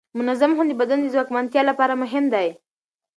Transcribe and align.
منظم 0.19 0.51
خوب 0.57 0.67
د 0.69 0.73
بدن 0.81 0.99
د 0.99 1.03
بیا 1.05 1.11
ځواکمنتیا 1.15 1.61
لپاره 1.69 1.93
مهم 2.03 2.25
دی. 2.33 2.47